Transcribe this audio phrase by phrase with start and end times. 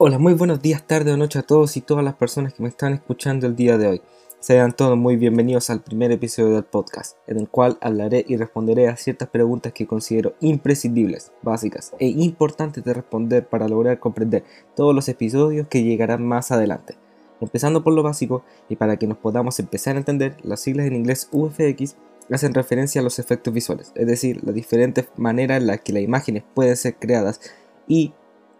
[0.00, 2.68] Hola, muy buenos días, tarde o noche a todos y todas las personas que me
[2.68, 4.02] están escuchando el día de hoy.
[4.38, 8.86] Sean todos muy bienvenidos al primer episodio del podcast, en el cual hablaré y responderé
[8.86, 14.44] a ciertas preguntas que considero imprescindibles, básicas e importantes de responder para lograr comprender
[14.76, 16.94] todos los episodios que llegarán más adelante.
[17.40, 20.94] Empezando por lo básico, y para que nos podamos empezar a entender, las siglas en
[20.94, 21.96] inglés UFX
[22.30, 26.04] hacen referencia a los efectos visuales, es decir, las diferentes maneras en las que las
[26.04, 27.40] imágenes pueden ser creadas
[27.88, 28.12] y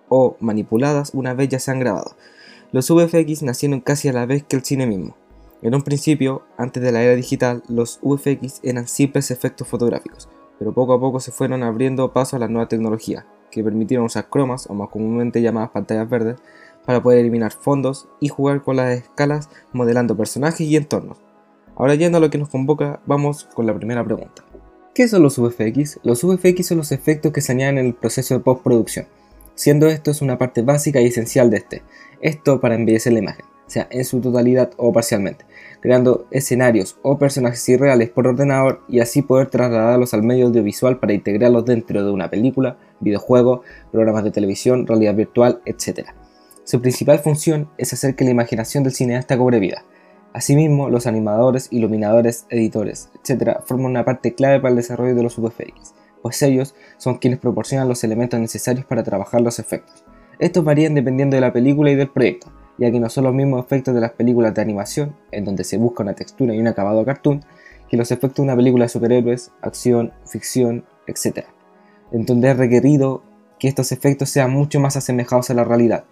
[0.08, 2.16] o manipuladas una vez ya se han grabado.
[2.70, 5.16] Los VFX nacieron casi a la vez que el cine mismo.
[5.62, 10.74] En un principio, antes de la era digital, los VFX eran simples efectos fotográficos, pero
[10.74, 14.66] poco a poco se fueron abriendo paso a la nueva tecnología, que permitieron usar cromas,
[14.68, 16.36] o más comúnmente llamadas pantallas verdes,
[16.84, 21.18] para poder eliminar fondos y jugar con las escalas modelando personajes y entornos.
[21.74, 24.44] Ahora yendo a lo que nos convoca, vamos con la primera pregunta.
[24.94, 26.00] ¿Qué son los VFX?
[26.02, 29.06] Los VFX son los efectos que se añaden en el proceso de postproducción
[29.58, 31.82] siendo esto es una parte básica y esencial de este.
[32.20, 35.46] Esto para embellecer la imagen, sea en su totalidad o parcialmente,
[35.80, 41.12] creando escenarios o personajes irreales por ordenador y así poder trasladarlos al medio audiovisual para
[41.12, 46.10] integrarlos dentro de una película, videojuego, programas de televisión, realidad virtual, etc.
[46.62, 49.82] Su principal función es hacer que la imaginación del cineasta cobre vida.
[50.34, 53.58] Asimismo, los animadores, iluminadores, editores, etc.
[53.64, 57.88] forman una parte clave para el desarrollo de los VFX pues ellos son quienes proporcionan
[57.88, 60.04] los elementos necesarios para trabajar los efectos.
[60.38, 63.64] Estos varían dependiendo de la película y del proyecto, ya que no son los mismos
[63.64, 67.04] efectos de las películas de animación, en donde se busca una textura y un acabado
[67.04, 67.44] cartoon,
[67.88, 71.46] que los efectos de una película de superhéroes, acción, ficción, etc.,
[72.12, 73.22] en donde es requerido
[73.58, 76.04] que estos efectos sean mucho más asemejados a la realidad.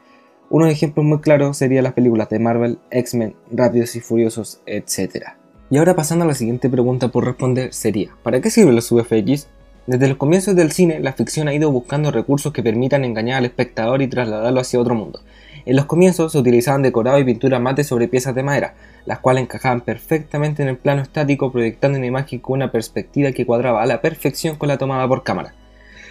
[0.51, 5.29] Unos ejemplos muy claros serían las películas de Marvel, X-Men, Rápidos y Furiosos, etc.
[5.71, 9.49] Y ahora pasando a la siguiente pregunta por responder sería, ¿para qué sirven los VFX?
[9.87, 13.45] Desde los comienzos del cine, la ficción ha ido buscando recursos que permitan engañar al
[13.45, 15.21] espectador y trasladarlo hacia otro mundo.
[15.65, 19.45] En los comienzos se utilizaban decorado y pintura mate sobre piezas de madera, las cuales
[19.45, 23.87] encajaban perfectamente en el plano estático proyectando una imagen con una perspectiva que cuadraba a
[23.87, 25.55] la perfección con la tomada por cámara.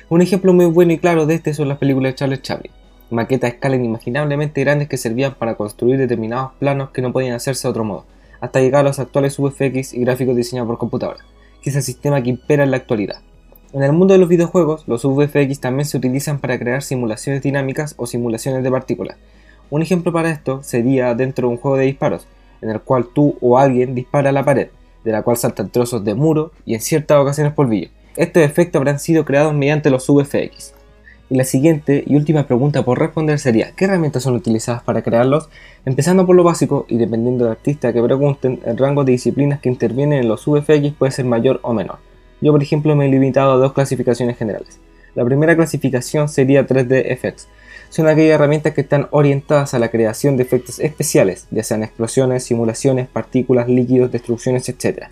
[0.07, 2.71] Un ejemplo muy bueno y claro de este son las películas de Charles Chaplin,
[3.09, 7.67] maquetas a escala inimaginablemente grandes que servían para construir determinados planos que no podían hacerse
[7.67, 8.05] de otro modo,
[8.39, 11.25] hasta llegar a los actuales VFX y gráficos diseñados por computadora,
[11.61, 13.17] que es el sistema que impera en la actualidad.
[13.75, 17.93] En el mundo de los videojuegos, los VFX también se utilizan para crear simulaciones dinámicas
[17.97, 19.17] o simulaciones de partículas.
[19.69, 22.25] Un ejemplo para esto sería dentro de un juego de disparos,
[22.61, 24.69] en el cual tú o alguien dispara a la pared,
[25.03, 27.89] de la cual saltan trozos de muro y en ciertas ocasiones polvillo.
[28.15, 30.73] Estos efectos habrán sido creados mediante los VFX.
[31.29, 35.49] Y la siguiente y última pregunta por responder sería, ¿qué herramientas son utilizadas para crearlos?
[35.85, 39.67] Empezando por lo básico y dependiendo del artista que pregunten, el rango de disciplinas que
[39.67, 42.14] intervienen en los VFX puede ser mayor o menor.
[42.41, 44.79] Yo, por ejemplo, me he limitado a dos clasificaciones generales.
[45.15, 47.47] La primera clasificación sería 3D FX.
[47.89, 52.43] Son aquellas herramientas que están orientadas a la creación de efectos especiales, ya sean explosiones,
[52.43, 55.05] simulaciones, partículas, líquidos, destrucciones, etc.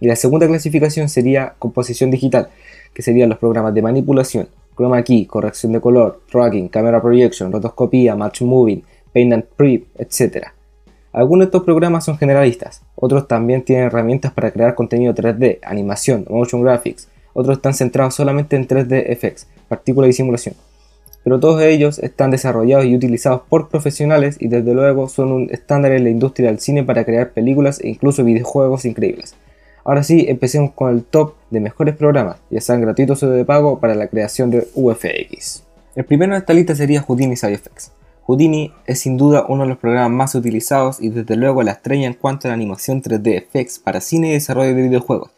[0.00, 2.50] Y la segunda clasificación sería composición digital,
[2.94, 8.14] que serían los programas de manipulación, chroma key, corrección de color, tracking, camera projection, rotoscopía,
[8.14, 10.48] match moving, paint and prep, etc.
[11.12, 16.26] Algunos de estos programas son generalistas, otros también tienen herramientas para crear contenido 3D, animación,
[16.28, 20.56] motion graphics, otros están centrados solamente en 3D effects, partículas y simulación.
[21.22, 25.92] Pero todos ellos están desarrollados y utilizados por profesionales y desde luego son un estándar
[25.92, 29.34] en la industria del cine para crear películas e incluso videojuegos increíbles.
[29.84, 33.78] Ahora sí, empecemos con el top de mejores programas, ya sean gratuitos o de pago,
[33.78, 35.64] para la creación de UFX.
[35.94, 37.92] El primero en esta lista sería Houdini SciFX.
[38.28, 42.06] Houdini es sin duda uno de los programas más utilizados y desde luego la estrella
[42.06, 45.30] en cuanto a la animación 3D FX para cine y desarrollo de videojuegos.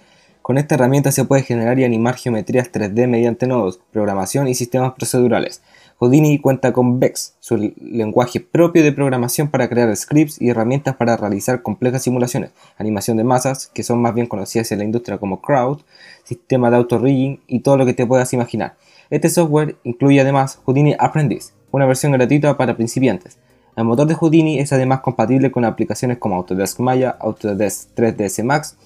[0.42, 4.94] Con esta herramienta se puede generar y animar geometrías 3D mediante nodos, programación y sistemas
[4.94, 5.62] procedurales.
[5.98, 11.16] Houdini cuenta con VEX, su lenguaje propio de programación para crear scripts y herramientas para
[11.16, 15.40] realizar complejas simulaciones, animación de masas, que son más bien conocidas en la industria como
[15.40, 15.78] crowd,
[16.24, 18.74] sistema de auto-rigging y todo lo que te puedas imaginar.
[19.10, 23.38] Este software incluye además Houdini Apprentice, una versión gratuita para principiantes.
[23.76, 28.76] El motor de Houdini es además compatible con aplicaciones como Autodesk Maya, Autodesk 3ds Max,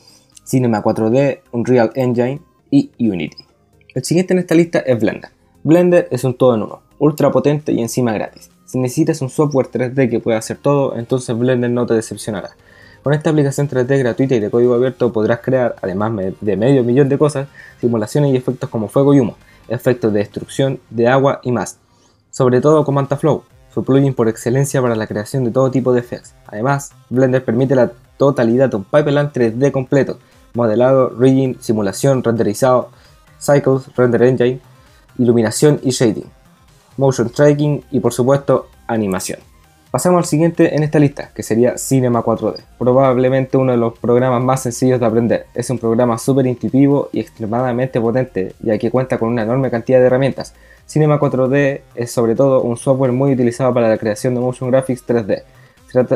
[0.44, 3.44] Cinema 4D, Unreal Engine y Unity.
[3.94, 5.30] El siguiente en esta lista es Blender.
[5.62, 8.50] Blender es un todo en uno, ultra potente y encima gratis.
[8.66, 12.50] Si necesitas un software 3D que pueda hacer todo, entonces Blender no te decepcionará.
[13.02, 17.08] Con esta aplicación 3D gratuita y de código abierto podrás crear, además de medio millón
[17.08, 17.48] de cosas,
[17.80, 19.36] simulaciones y efectos como fuego y humo,
[19.68, 21.78] efectos de destrucción, de agua y más
[22.34, 26.00] sobre todo con MantaFlow, su plugin por excelencia para la creación de todo tipo de
[26.00, 26.34] effects.
[26.48, 30.18] Además, Blender permite la totalidad de un pipeline 3D completo,
[30.52, 32.90] modelado, rigging, simulación, renderizado,
[33.38, 34.60] cycles, render engine,
[35.16, 36.28] iluminación y shading,
[36.96, 39.38] motion tracking y por supuesto animación.
[39.94, 42.56] Pasamos al siguiente en esta lista, que sería Cinema 4D.
[42.80, 45.46] Probablemente uno de los programas más sencillos de aprender.
[45.54, 50.00] Es un programa súper intuitivo y extremadamente potente, ya que cuenta con una enorme cantidad
[50.00, 50.52] de herramientas.
[50.84, 55.06] Cinema 4D es sobre todo un software muy utilizado para la creación de motion graphics
[55.06, 55.44] 3D.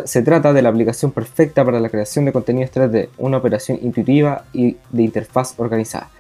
[0.07, 4.43] Se trata, de la aplicación perfecta para la creación de contenidos 3D, una operación intuitiva
[4.53, 6.11] y de interfaz organizada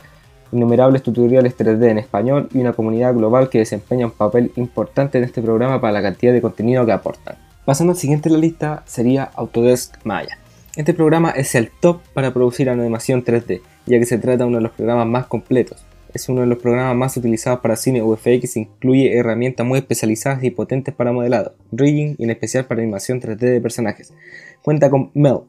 [0.52, 5.25] innumerables tutoriales 3D en español y una comunidad global que desempeña un papel importante en
[5.25, 7.48] este programa para la cantidad de contenido que aportan.
[7.69, 10.38] Pasando al siguiente en la lista sería Autodesk Maya.
[10.75, 14.56] Este programa es el top para producir animación 3D, ya que se trata de uno
[14.56, 15.85] de los programas más completos.
[16.15, 20.50] Es uno de los programas más utilizados para cine UFX incluye herramientas muy especializadas y
[20.50, 24.14] potentes para modelado, rigging y en especial para animación 3D de personajes.
[24.62, 25.41] Cuenta con Mel,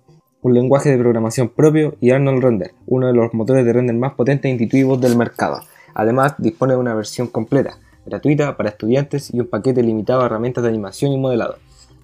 [0.42, 4.16] un lenguaje de programación propio, y Arnold Render, uno de los motores de render más
[4.16, 5.62] potentes e intuitivos del mercado.
[5.94, 10.66] Además, dispone de una versión completa, gratuita para estudiantes y un paquete limitado de herramientas
[10.66, 11.56] de animación y modelado.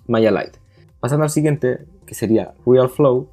[0.08, 0.58] Maya Light.
[1.00, 3.28] Pasando al siguiente, que sería Real Flow,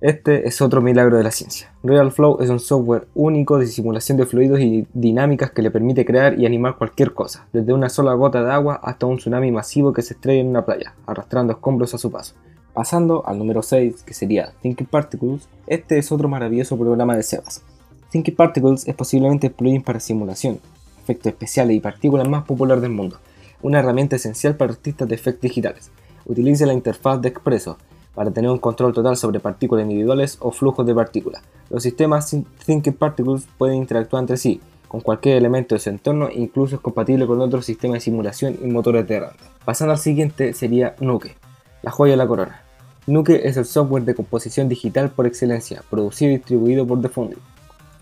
[0.00, 1.72] este es otro milagro de la ciencia.
[1.82, 6.04] Real Flow es un software único de simulación de fluidos y dinámicas que le permite
[6.04, 9.92] crear y animar cualquier cosa, desde una sola gota de agua hasta un tsunami masivo
[9.92, 12.34] que se estrella en una playa, arrastrando escombros a su paso.
[12.74, 17.64] Pasando al número 6, que sería Thinking Particles, este es otro maravilloso programa de Sebas.
[18.10, 20.60] Thinking Particles es posiblemente el plugin para simulación,
[21.02, 23.18] efectos especiales y partículas más popular del mundo,
[23.62, 25.90] una herramienta esencial para artistas de efectos digitales
[26.28, 27.78] utilice la interfaz de Expresso
[28.14, 31.42] para tener un control total sobre partículas individuales o flujos de partículas.
[31.70, 32.34] Los sistemas
[32.64, 37.26] Thinking Particles pueden interactuar entre sí con cualquier elemento de su entorno incluso es compatible
[37.26, 39.36] con otros sistemas de simulación y motores de render.
[39.64, 41.36] Pasando al siguiente sería Nuke,
[41.82, 42.62] la joya de la corona.
[43.06, 47.10] Nuke es el software de composición digital por excelencia, producido y distribuido por The.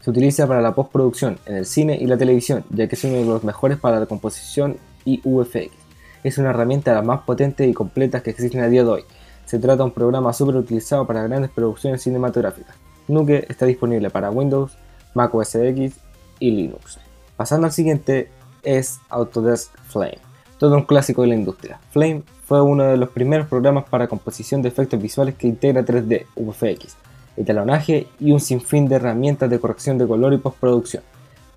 [0.00, 3.16] Se utiliza para la postproducción en el cine y la televisión, ya que es uno
[3.16, 5.85] de los mejores para la composición y UFX
[6.26, 9.04] es una herramienta de las más potentes y completas que existen a día de hoy.
[9.44, 12.74] Se trata de un programa súper utilizado para grandes producciones cinematográficas.
[13.06, 14.76] Nuke está disponible para Windows,
[15.14, 15.94] Mac OS X
[16.40, 16.98] y Linux.
[17.36, 18.28] Pasando al siguiente
[18.64, 20.18] es Autodesk Flame,
[20.58, 21.78] todo un clásico de la industria.
[21.92, 26.26] Flame fue uno de los primeros programas para composición de efectos visuales que integra 3D,
[26.34, 26.96] VFX,
[27.44, 31.04] talonaje y un sinfín de herramientas de corrección de color y postproducción.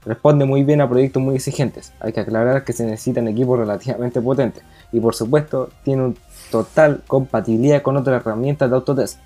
[0.05, 1.93] Responde muy bien a proyectos muy exigentes.
[1.99, 6.15] Hay que aclarar que se necesitan equipos relativamente potentes y por supuesto tiene una
[6.51, 9.19] total compatibilidad con otras herramientas de Autodesk,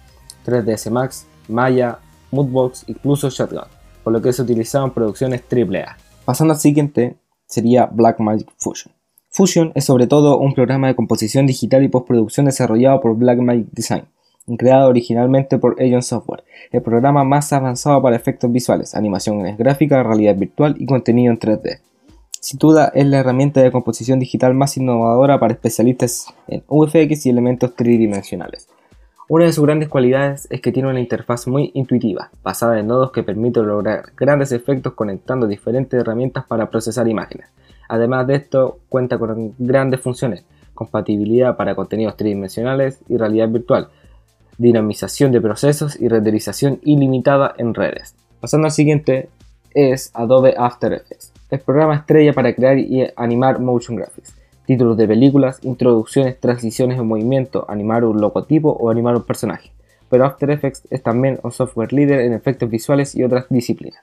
[0.45, 1.99] 3ds Max, Maya,
[2.31, 3.67] Moodbox, incluso Shotgun,
[4.03, 5.97] por lo que es utilizado en producciones AAA.
[6.25, 8.93] Pasando al siguiente sería Blackmagic Fusion.
[9.29, 14.05] Fusion es sobre todo un programa de composición digital y postproducción desarrollado por Blackmagic Design
[14.57, 20.35] creado originalmente por Aeon Software, el programa más avanzado para efectos visuales, animaciones gráficas, realidad
[20.35, 21.79] virtual y contenido en 3D.
[22.39, 27.29] Sin duda es la herramienta de composición digital más innovadora para especialistas en VFX y
[27.29, 28.67] elementos tridimensionales.
[29.29, 33.13] Una de sus grandes cualidades es que tiene una interfaz muy intuitiva, basada en nodos
[33.13, 37.47] que permite lograr grandes efectos conectando diferentes herramientas para procesar imágenes.
[37.87, 40.43] Además de esto, cuenta con grandes funciones,
[40.73, 43.87] compatibilidad para contenidos tridimensionales y realidad virtual,
[44.57, 48.15] dinamización de procesos y renderización ilimitada en redes.
[48.39, 49.29] Pasando al siguiente
[49.73, 54.35] es Adobe After Effects, el programa estrella para crear y animar motion graphics,
[54.65, 59.71] títulos de películas, introducciones, transiciones en movimiento, animar un logotipo o animar un personaje.
[60.09, 64.01] Pero After Effects es también un software líder en efectos visuales y otras disciplinas.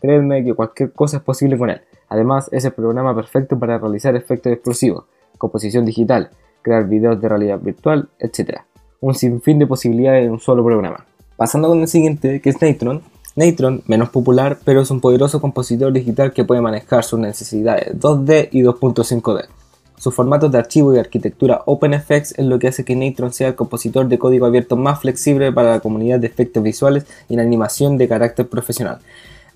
[0.00, 1.80] Créanme que cualquier cosa es posible con él.
[2.08, 5.04] Además, es el programa perfecto para realizar efectos explosivos,
[5.36, 6.30] composición digital,
[6.62, 8.60] crear videos de realidad virtual, etc
[9.00, 11.04] un sinfín de posibilidades en un solo programa.
[11.36, 13.02] Pasando con el siguiente, que es Natron.
[13.36, 18.48] Natron, menos popular, pero es un poderoso compositor digital que puede manejar sus necesidades 2D
[18.50, 19.46] y 2.5D.
[19.96, 23.54] Sus formatos de archivo y arquitectura OpenFX es lo que hace que Natron sea el
[23.54, 27.98] compositor de código abierto más flexible para la comunidad de efectos visuales y en animación
[27.98, 28.98] de carácter profesional.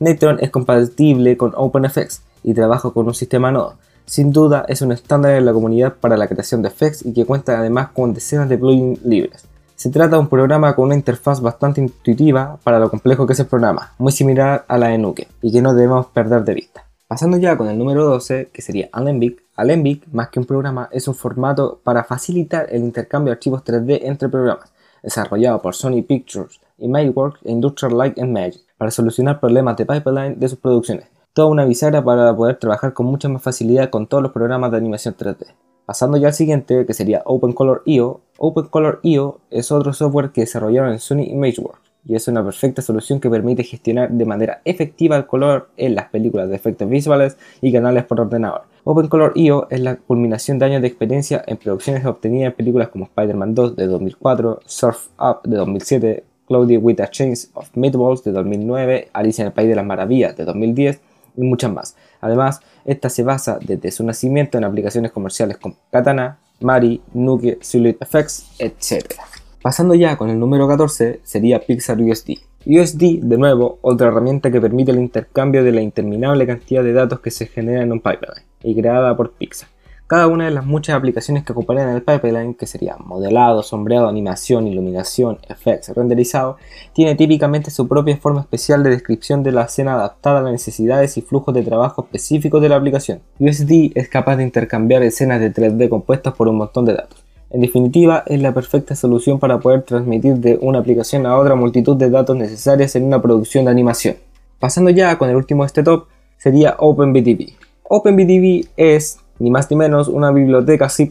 [0.00, 3.75] Natron es compatible con OpenFX y trabaja con un sistema nodo
[4.12, 7.25] sin duda es un estándar en la comunidad para la creación de effects y que
[7.25, 9.47] cuenta además con decenas de plugins libres.
[9.75, 13.40] Se trata de un programa con una interfaz bastante intuitiva para lo complejo que es
[13.40, 16.85] el programa, muy similar a la de Nuke, y que no debemos perder de vista.
[17.09, 19.45] Pasando ya con el número 12, que sería Alembic.
[19.57, 24.00] Alembic, más que un programa, es un formato para facilitar el intercambio de archivos 3D
[24.02, 29.40] entre programas, desarrollado por Sony Pictures y Mayworks e Industrial Light and Magic, para solucionar
[29.40, 33.43] problemas de pipeline de sus producciones, toda una bisagra para poder trabajar con mucha más
[33.43, 35.55] facilidad con todos los programas de animación 3D.
[35.87, 38.21] Pasando ya al siguiente, que sería OpenColor.io.
[38.39, 43.31] OpenColor.io es otro software que desarrollaron en Sony ImageWorks y es una perfecta solución que
[43.31, 48.05] permite gestionar de manera efectiva el color en las películas de efectos visuales y canales
[48.05, 52.89] por ordenador, OpenColor.io es la culminación de años de experiencia en producciones obtenidas en películas
[52.89, 58.25] como Spider-Man 2 de 2004, Surf Up de 2007, Cloudy with a Chains of Meatballs
[58.25, 61.01] de 2009, Alicia en el País de las Maravillas de 2010
[61.37, 61.97] y muchas más.
[62.21, 67.97] Además, esta se basa desde su nacimiento en aplicaciones comerciales como Katana, Mari, Nuke, Solid
[68.01, 69.15] Effects, etc.
[69.62, 72.39] Pasando ya con el número 14 sería Pixar USD.
[72.65, 77.21] USD, de nuevo, otra herramienta que permite el intercambio de la interminable cantidad de datos
[77.21, 79.69] que se generan en un pipeline y creada por Pixar
[80.12, 84.66] cada una de las muchas aplicaciones que ocuparían el pipeline, que serían modelado, sombreado, animación,
[84.66, 86.59] iluminación, effects, renderizado,
[86.92, 91.16] tiene típicamente su propia forma especial de descripción de la escena adaptada a las necesidades
[91.16, 93.21] y flujos de trabajo específicos de la aplicación.
[93.38, 97.25] USD es capaz de intercambiar escenas de 3D compuestas por un montón de datos.
[97.49, 101.97] En definitiva, es la perfecta solución para poder transmitir de una aplicación a otra multitud
[101.97, 104.16] de datos necesarias en una producción de animación.
[104.59, 106.04] Pasando ya con el último de este top,
[106.37, 107.54] sería OpenBDB.
[107.85, 111.08] OpenBDB es ni más ni menos una biblioteca C++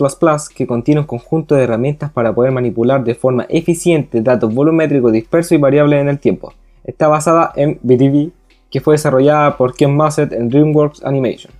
[0.55, 5.51] que contiene un conjunto de herramientas para poder manipular de forma eficiente datos volumétricos dispersos
[5.51, 6.53] y variables en el tiempo.
[6.85, 8.31] Está basada en BDB,
[8.69, 11.51] que fue desarrollada por Ken Mussett en DreamWorks Animation.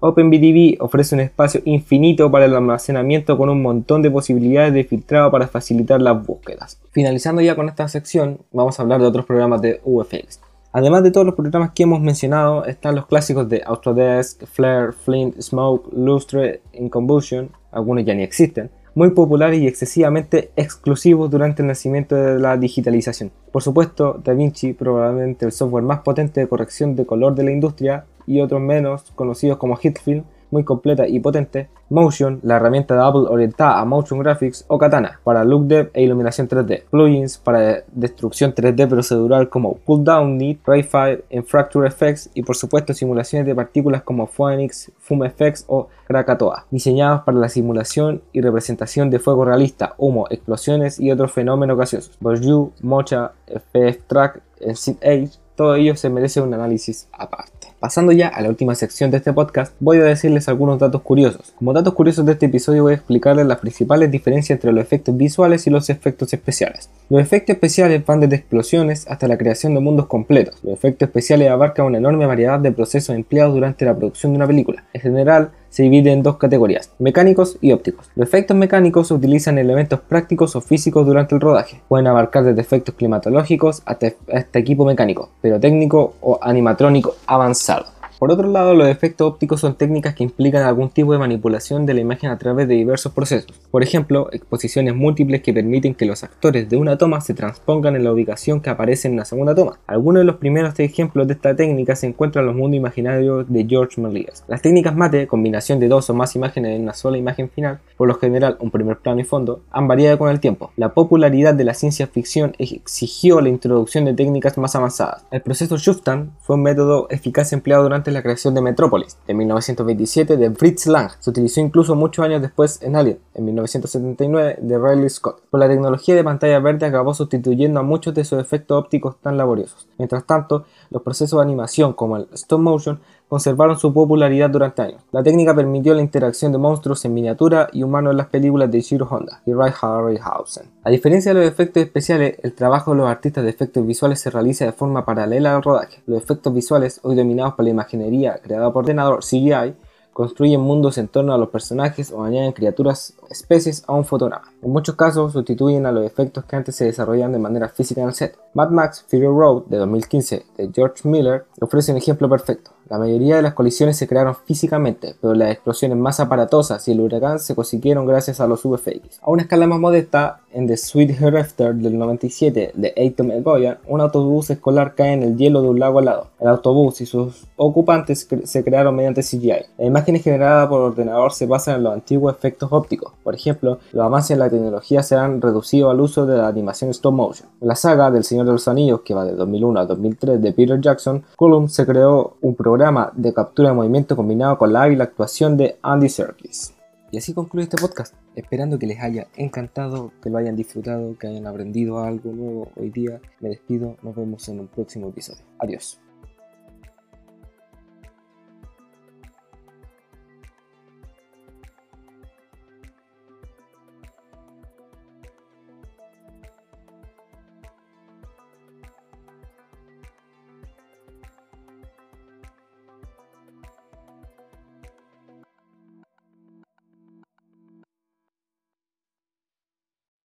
[0.00, 5.30] OpenBDB ofrece un espacio infinito para el almacenamiento con un montón de posibilidades de filtrado
[5.30, 6.80] para facilitar las búsquedas.
[6.90, 10.40] Finalizando ya con esta sección, vamos a hablar de otros programas de UFX.
[10.76, 15.40] Además de todos los programas que hemos mencionado, están los clásicos de Autodesk, Flare, Flint,
[15.40, 22.16] Smoke, Lustre, Incombustion, algunos ya ni existen, muy populares y excesivamente exclusivos durante el nacimiento
[22.16, 23.30] de la digitalización.
[23.52, 28.06] Por supuesto, DaVinci, probablemente el software más potente de corrección de color de la industria,
[28.26, 30.24] y otros menos conocidos como Hitfilm,
[30.54, 35.20] muy completa y potente, Motion, la herramienta de Apple orientada a Motion Graphics, o Katana,
[35.24, 40.58] para look depth e iluminación 3D, plugins para destrucción 3D procedural como Pull Down Need,
[40.64, 46.66] Rayfire, Fracture Effects y por supuesto simulaciones de partículas como Phoenix, Fume Effects o Krakatoa,
[46.70, 52.16] diseñados para la simulación y representación de fuego realista, humo, explosiones y otros fenómenos gaseosos.
[52.20, 54.42] Bourdieu, Mocha, FF Track,
[54.74, 57.63] Seed Age, todo ello se merece un análisis aparte.
[57.84, 61.52] Pasando ya a la última sección de este podcast, voy a decirles algunos datos curiosos.
[61.54, 65.14] Como datos curiosos de este episodio voy a explicarles las principales diferencias entre los efectos
[65.14, 66.88] visuales y los efectos especiales.
[67.10, 70.54] Los efectos especiales van desde explosiones hasta la creación de mundos completos.
[70.62, 74.46] Los efectos especiales abarcan una enorme variedad de procesos empleados durante la producción de una
[74.46, 74.84] película.
[74.94, 78.08] En general, se divide en dos categorías, mecánicos y ópticos.
[78.14, 81.80] Los efectos mecánicos utilizan elementos prácticos o físicos durante el rodaje.
[81.88, 87.86] Pueden abarcar desde efectos climatológicos hasta, hasta equipo mecánico, pero técnico o animatrónico avanzado.
[88.24, 91.92] Por otro lado, los efectos ópticos son técnicas que implican algún tipo de manipulación de
[91.92, 93.52] la imagen a través de diversos procesos.
[93.70, 98.04] Por ejemplo, exposiciones múltiples que permiten que los actores de una toma se transpongan en
[98.04, 99.78] la ubicación que aparece en la segunda toma.
[99.86, 103.66] Algunos de los primeros ejemplos de esta técnica se encuentran en los mundos imaginarios de
[103.68, 104.42] George Méliès.
[104.48, 108.08] Las técnicas mate, combinación de dos o más imágenes en una sola imagen final, por
[108.08, 110.70] lo general un primer plano y fondo, han variado con el tiempo.
[110.78, 115.26] La popularidad de la ciencia ficción exigió la introducción de técnicas más avanzadas.
[115.30, 120.36] El proceso Schuftan fue un método eficaz empleado durante la creación de Metrópolis, de 1927
[120.36, 121.10] de Fritz Lang.
[121.20, 125.42] Se utilizó incluso muchos años después en Alien, en 1979 de Riley Scott.
[125.50, 129.36] Pero la tecnología de pantalla verde acabó sustituyendo a muchos de esos efectos ópticos tan
[129.36, 129.86] laboriosos.
[129.98, 135.02] Mientras tanto, los procesos de animación como el stop motion conservaron su popularidad durante años.
[135.12, 138.80] La técnica permitió la interacción de monstruos en miniatura y humanos en las películas de
[138.80, 140.70] Shiro Honda y Ray Harryhausen.
[140.84, 144.30] A diferencia de los efectos especiales, el trabajo de los artistas de efectos visuales se
[144.30, 146.02] realiza de forma paralela al rodaje.
[146.06, 149.74] Los efectos visuales, hoy dominados por la imaginería creada por ordenador CGI,
[150.14, 154.52] construyen mundos en torno a los personajes o añaden criaturas especies a un fotograma.
[154.62, 158.08] En muchos casos sustituyen a los efectos que antes se desarrollaban de manera física en
[158.08, 158.38] el set.
[158.54, 162.70] Mad Max Fury Road de 2015 de George Miller ofrece un ejemplo perfecto.
[162.88, 167.00] La mayoría de las colisiones se crearon físicamente, pero las explosiones más aparatosas y el
[167.00, 169.20] huracán se consiguieron gracias a los VFX.
[169.22, 174.00] A una escala más modesta, en The Sweet Hereafter del 97 de Eitan Goya, un
[174.00, 176.28] autobús escolar cae en el hielo de un lago al lado.
[176.40, 179.66] El autobús y sus ocupantes se crearon mediante CGI.
[179.76, 183.12] Las imágenes generadas por ordenador se basan en los antiguos efectos ópticos.
[183.22, 186.90] Por ejemplo, los avances en la tecnología se han reducido al uso de la animación
[186.90, 187.48] stop motion.
[187.60, 190.52] En la saga del Señor de los Anillos, que va de 2001 a 2003 de
[190.52, 195.00] Peter Jackson, Column se creó un programa de captura de movimiento combinado con la hábil
[195.00, 196.74] actuación de Andy Serkis.
[197.14, 201.28] Y así concluye este podcast, esperando que les haya encantado, que lo hayan disfrutado, que
[201.28, 203.20] hayan aprendido algo nuevo hoy día.
[203.38, 205.44] Me despido, nos vemos en un próximo episodio.
[205.60, 206.03] Adiós.